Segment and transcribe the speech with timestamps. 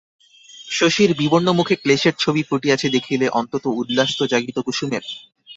[0.69, 5.03] শশীর বিবর্ণমুখে ক্লেশের ছবি ফুটিয়াছে দেখিলে অন্তত উল্লাস তো জাগিত কুসুমের।